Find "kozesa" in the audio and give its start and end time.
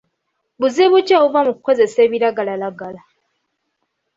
1.67-1.99